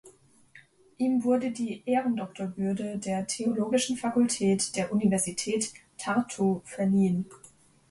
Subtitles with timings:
[0.97, 7.27] Ihm wurde die Ehrendoktorwürde der Theologischen Fakultät der Universität Tartu verliehen.